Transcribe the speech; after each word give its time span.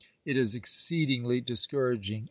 It 0.25 0.35
is 0.35 0.55
exceedingly 0.55 1.41
discouraging. 1.41 2.19